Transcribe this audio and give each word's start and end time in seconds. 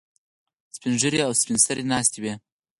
سپین 0.75 0.93
ږیري 1.01 1.19
او 1.25 1.31
سپین 1.41 1.57
سرې 1.65 1.83
ناستې 1.91 2.17
وي. 2.21 2.33